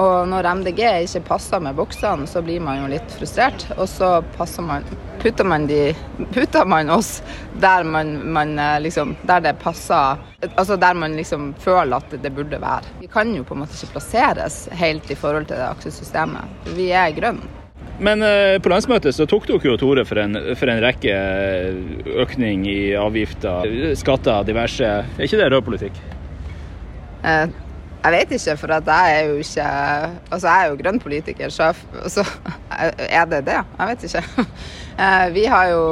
Og 0.00 0.26
når 0.26 0.48
MDG 0.58 0.80
ikke 1.04 1.26
passer 1.28 1.60
med 1.62 1.76
boksene, 1.78 2.26
så 2.26 2.42
blir 2.42 2.62
man 2.64 2.80
jo 2.80 2.90
litt 2.90 3.12
frustrert. 3.14 3.68
Og 3.76 3.86
så 3.90 4.16
passer 4.34 4.66
man, 4.66 4.86
putter, 5.24 5.48
man 5.48 5.66
de, 5.66 5.80
putter 6.34 6.68
man 6.68 6.90
oss 6.92 7.22
der 7.60 7.84
man, 7.88 8.14
man, 8.32 8.58
eh, 8.58 8.78
liksom 8.84 9.16
Der 9.24 9.40
det 9.40 9.56
passer 9.62 10.20
Altså 10.54 10.76
der 10.76 10.94
man 10.94 11.16
liksom 11.16 11.54
føler 11.58 11.96
at 11.96 12.12
det 12.22 12.32
burde 12.34 12.60
være. 12.60 12.84
Vi 13.00 13.08
kan 13.08 13.32
jo 13.34 13.44
på 13.48 13.56
en 13.56 13.64
måte 13.64 13.78
ikke 13.78 13.96
plasseres 13.96 14.66
helt 14.76 15.10
i 15.10 15.16
forhold 15.16 15.46
til 15.48 15.56
det 15.56 15.68
aksjesystemet. 15.70 16.68
Vi 16.76 16.90
er 16.92 17.14
grønne. 17.16 17.48
Men 18.04 18.22
eh, 18.26 18.58
på 18.60 18.68
landsmøtet 18.68 19.14
så 19.14 19.26
tok 19.30 19.46
dere 19.48 19.70
jo 19.70 19.76
til 19.78 19.92
orde 19.92 20.04
for, 20.04 20.18
en 20.20 20.84
rekke 20.84 21.14
eh, 21.14 21.98
økning 22.20 22.66
i 22.68 22.78
avgifter, 22.98 23.94
skatter, 23.96 24.44
diverse. 24.44 24.84
Er 24.84 25.26
ikke 25.28 25.40
det 25.40 25.50
rød 25.52 25.62
politikk? 25.68 26.00
Eh, 27.24 27.46
jeg 28.04 28.12
vet 28.12 28.34
ikke, 28.36 28.56
for 28.60 28.74
at 28.76 28.88
jeg 28.90 29.18
er 29.18 29.28
jo 29.30 29.36
ikke 29.40 29.68
Altså, 30.30 30.48
jeg 30.48 30.64
er 30.64 30.66
jo 30.68 30.80
grønn 30.82 30.98
politiker, 31.00 31.48
så 31.48 31.70
altså, 32.02 32.24
er 33.20 33.30
det 33.30 33.46
det? 33.46 33.60
Jeg 33.78 33.92
vet 33.92 34.04
ikke. 34.10 34.24
Eh, 34.98 35.26
vi 35.34 35.46
har 35.50 35.68
jo 35.72 35.82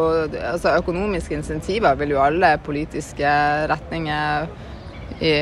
Altså, 0.53 0.77
økonomiske 0.79 1.35
insentiver 1.35 1.95
vil 1.99 2.15
jo 2.15 2.23
alle 2.23 2.57
politiske 2.63 3.35
retninger 3.71 4.49
i 5.21 5.35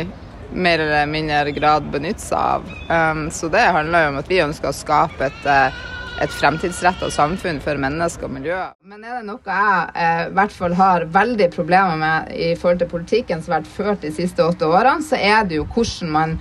mer 0.51 0.83
eller 0.83 1.07
mindre 1.07 1.53
grad 1.55 1.87
benytte 1.93 2.25
seg 2.25 2.39
av. 2.39 2.71
Um, 2.91 3.29
så 3.31 3.49
det 3.53 3.63
handler 3.71 4.03
jo 4.03 4.09
om 4.15 4.19
at 4.19 4.31
vi 4.31 4.41
ønsker 4.43 4.73
å 4.73 4.75
skape 4.75 5.29
et 5.29 5.47
eh, 5.47 5.85
et 6.21 6.33
fremtidsretta 6.37 7.09
samfunn 7.13 7.61
for 7.65 7.81
mennesker 7.81 8.29
og 8.29 8.35
miljø. 8.35 8.59
Men 8.85 9.05
er 9.05 9.21
det 9.21 9.27
noe 9.29 9.41
jeg 9.41 9.93
eh, 10.05 10.25
i 10.27 10.35
hvert 10.37 10.53
fall 10.53 10.75
har 10.77 11.07
veldig 11.15 11.49
problemer 11.55 12.01
med 12.01 12.33
i 12.37 12.51
forhold 12.61 12.83
til 12.83 12.91
politikken 12.91 13.41
som 13.41 13.55
har 13.55 13.63
vært 13.63 13.77
ført 13.77 14.05
de 14.05 14.13
siste 14.15 14.45
åtte 14.45 14.69
årene, 14.69 15.05
så 15.07 15.17
er 15.17 15.47
det 15.49 15.61
jo 15.61 15.69
hvordan 15.73 16.13
man 16.13 16.37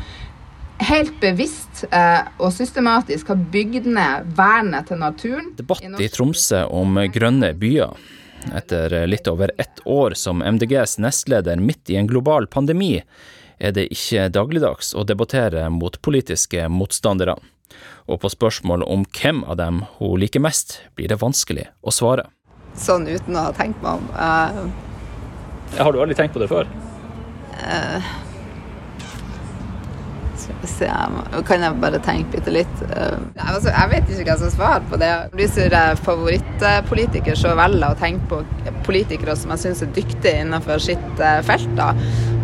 helt 0.79 1.19
bevisst 1.21 1.83
eh, 1.91 2.24
og 2.39 2.53
systematisk 2.55 3.33
har 3.33 3.41
bygd 3.53 3.89
ned 3.89 4.31
vernet 4.38 4.89
til 4.89 5.01
naturen. 5.01 5.51
Debatt 5.57 5.83
i 6.00 6.09
Tromsø 6.12 6.63
om 6.65 7.00
grønne 7.13 7.51
byer. 7.59 7.93
Etter 8.55 8.95
litt 9.09 9.27
over 9.27 9.51
ett 9.59 9.81
år 9.83 10.15
som 10.15 10.39
MDGs 10.39 10.98
nestleder 11.03 11.59
midt 11.59 11.91
i 11.91 12.00
en 12.00 12.07
global 12.07 12.48
pandemi, 12.48 13.01
er 13.59 13.75
det 13.75 13.89
ikke 13.91 14.29
dagligdags 14.31 14.93
å 14.95 15.03
debattere 15.03 15.65
mot 15.74 16.00
politiske 16.01 16.69
motstandere 16.71 17.36
og 18.09 18.21
på 18.24 18.31
spørsmål 18.33 18.83
om 18.89 19.05
hvem 19.13 19.43
av 19.45 19.59
dem 19.59 19.83
hun 20.00 20.17
liker 20.21 20.41
mest, 20.43 20.79
blir 20.98 21.12
det 21.12 21.19
vanskelig 21.21 21.67
å 21.81 21.93
svare. 21.93 22.29
Sånn 22.79 23.07
uten 23.09 23.38
å 23.38 23.50
ha 23.50 23.53
tenkt 23.55 23.81
meg 23.83 24.00
om. 24.00 24.07
Uh, 24.15 25.77
har 25.77 25.93
du 25.93 26.01
aldri 26.01 26.17
tenkt 26.17 26.33
på 26.33 26.41
det 26.41 26.50
før? 26.50 26.69
Uh, 27.59 28.09
se, 30.68 30.88
kan 31.48 31.63
jeg 31.63 31.77
bare 31.82 32.00
tenke 32.03 32.38
bitte 32.38 32.53
litt? 32.53 32.82
Uh, 32.91 33.18
altså, 33.39 33.72
jeg 33.72 33.91
vet 33.94 34.12
ikke 34.13 34.27
hva 34.27 34.38
som 34.41 34.53
svarer 34.53 34.86
på 34.89 35.00
det. 35.01 35.12
Hvis 35.38 35.58
jeg 35.60 35.72
er 35.75 36.00
favorittpolitiker, 36.06 37.38
så 37.39 37.56
velger 37.60 37.86
jeg 37.86 37.98
å 37.98 38.00
tenke 38.00 38.29
på 38.32 38.74
politikere 38.88 39.36
som 39.39 39.53
jeg 39.56 39.63
syns 39.63 39.84
er 39.86 39.94
dyktige 39.96 40.36
innenfor 40.44 40.84
sitt 40.84 41.24
uh, 41.24 41.39
felt. 41.48 41.72
Da. 41.79 41.91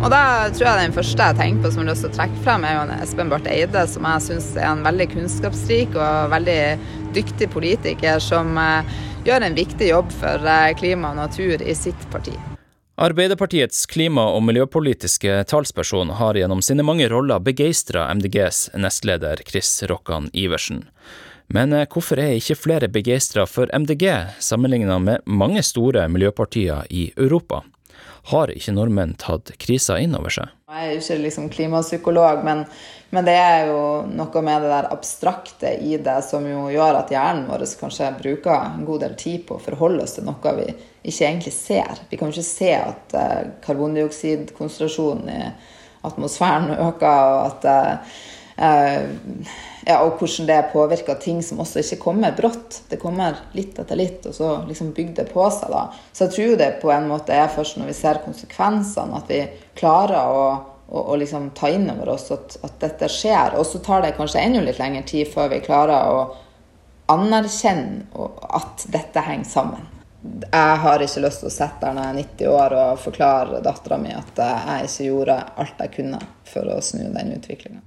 Og 0.00 0.10
da 0.12 0.22
tror 0.54 0.68
jeg 0.68 0.82
den 0.86 0.96
første 0.96 1.30
jeg 1.30 1.40
tenker 1.40 1.66
på 1.66 1.74
som 1.74 1.82
jeg 1.82 1.86
har 1.86 1.92
lyst 1.92 2.06
til 2.06 2.12
å 2.12 2.18
trekke 2.18 2.42
frem, 2.48 2.66
er 2.66 2.76
jo 2.78 3.00
Espen 3.00 3.32
Barth 3.32 3.52
Eide, 3.52 3.86
som 3.92 4.10
jeg 4.10 4.26
syns 4.30 4.50
er 4.56 4.68
en 4.72 4.84
veldig 4.86 5.10
kunnskapsrik 5.14 5.96
og 5.96 6.34
veldig 6.34 6.60
dyktig 7.16 7.50
politiker 7.54 8.20
som 8.22 8.56
uh, 8.60 8.98
gjør 9.26 9.46
en 9.46 9.56
viktig 9.58 9.90
jobb 9.92 10.12
for 10.20 10.52
klima 10.78 11.14
og 11.14 11.24
natur 11.24 11.64
i 11.64 11.74
sitt 11.74 12.12
parti. 12.12 12.36
Arbeiderpartiets 12.96 13.82
klima- 13.86 14.30
og 14.32 14.40
miljøpolitiske 14.48 15.42
talsperson 15.50 16.14
har 16.16 16.38
gjennom 16.38 16.62
sine 16.64 16.80
mange 16.80 17.04
roller 17.12 17.42
begeistra 17.44 18.06
MDGs 18.16 18.70
nestleder 18.72 19.42
Chris 19.44 19.82
Rokkan 19.84 20.30
Iversen. 20.32 20.86
Men 21.52 21.74
eh, 21.76 21.84
hvorfor 21.92 22.16
er 22.16 22.38
ikke 22.38 22.56
flere 22.56 22.88
begeistra 22.88 23.44
for 23.44 23.68
MDG, 23.68 24.06
sammenligna 24.40 24.96
med 24.98 25.28
mange 25.28 25.60
store 25.60 26.06
miljøpartier 26.08 26.88
i 26.88 27.10
Europa? 27.18 27.60
Har 28.32 28.50
ikke 28.50 28.74
nordmenn 28.74 29.14
tatt 29.20 29.52
krisa 29.62 30.00
inn 30.02 30.16
over 30.18 30.32
seg? 30.34 30.50
Jeg 30.66 30.88
er 30.88 30.98
ikke 30.98 31.18
liksom 31.22 31.46
klimapsykolog, 31.52 32.40
men, 32.44 32.64
men, 33.14 33.26
det 33.28 33.36
er 33.38 33.68
jo 33.70 33.78
noe 34.10 34.42
med 34.42 34.64
det 34.64 34.72
der 34.72 34.88
abstrakte 34.90 35.70
i 35.78 35.94
det 36.02 36.16
som 36.26 36.46
jo 36.48 36.64
gjør 36.74 37.00
at 37.04 37.12
hjernen 37.14 37.46
vår 37.46 37.62
kanskje 37.80 38.10
bruker 38.18 38.56
en 38.56 38.82
god 38.88 39.04
del 39.06 39.14
tid 39.20 39.46
på 39.46 39.56
å 39.56 39.62
forholde 39.62 40.02
oss 40.02 40.16
til 40.18 40.26
noe 40.26 40.56
vi 40.58 40.66
ikke 40.66 41.28
egentlig 41.28 41.54
ser. 41.54 42.02
Vi 42.10 42.18
kan 42.18 42.32
jo 42.32 42.34
ikke 42.34 42.48
se 42.48 42.72
at 42.74 43.14
uh, 43.14 43.46
karbondioksidkonsentrasjonen 43.62 45.30
i 45.30 45.40
atmosfæren 46.06 46.74
øker, 46.74 47.30
og 47.30 47.46
at 47.46 47.70
uh, 47.70 49.54
ja, 49.86 50.00
og 50.02 50.16
hvordan 50.18 50.48
det 50.48 50.62
påvirker 50.72 51.14
ting 51.22 51.42
som 51.46 51.60
også 51.62 51.78
ikke 51.78 52.00
kommer 52.02 52.32
brått. 52.34 52.80
Det 52.90 52.98
kommer 52.98 53.36
litt 53.54 53.76
etter 53.78 53.98
litt, 53.98 54.24
og 54.26 54.34
så 54.34 54.48
liksom 54.66 54.90
bygger 54.96 55.20
det 55.20 55.26
på 55.30 55.44
seg. 55.54 55.70
da. 55.70 55.84
Så 56.10 56.26
jeg 56.26 56.34
tror 56.34 56.56
det 56.58 56.70
på 56.82 56.90
en 56.90 57.06
måte 57.06 57.36
er 57.36 57.52
først 57.54 57.78
når 57.78 57.92
vi 57.92 57.94
ser 57.94 58.18
konsekvensene, 58.24 59.20
at 59.20 59.30
vi 59.30 59.44
klarer 59.78 60.26
å, 60.26 60.42
å, 60.90 61.04
å 61.14 61.20
liksom 61.22 61.52
ta 61.54 61.70
inn 61.70 61.86
over 61.94 62.16
oss 62.16 62.26
at, 62.34 62.58
at, 62.66 62.74
dette 62.82 63.12
skjer. 63.14 63.54
Og 63.60 63.62
så 63.70 63.78
tar 63.86 64.02
det 64.02 64.16
kanskje 64.18 64.42
enda 64.42 64.66
litt 64.66 64.82
lengre 64.82 65.06
tid 65.06 65.30
før 65.30 65.54
vi 65.54 65.62
klarer 65.62 66.10
å 66.10 66.20
anerkjenne 67.14 68.26
at 68.58 68.88
dette 68.90 69.22
henger 69.22 69.46
sammen. 69.46 69.92
jeg 70.50 70.78
har 70.82 71.02
ikke 71.04 71.22
lyst 71.22 71.44
til 71.44 71.52
å 71.52 71.58
sitte 71.62 71.84
der 71.84 71.94
når 71.94 72.08
jeg 72.08 72.10
er 72.10 72.22
90 72.24 72.56
år 72.58 72.80
og 72.82 73.04
forklare 73.06 73.62
dattera 73.62 74.02
mi 74.02 74.10
at 74.10 74.40
jeg 74.42 74.90
ikke 74.90 75.12
gjorde 75.12 75.42
alt 75.62 75.84
jeg 75.86 75.98
kunne 76.00 76.26
for 76.50 76.74
å 76.74 76.82
snu 76.82 77.04
den 77.06 77.36
utviklinga. 77.38 77.85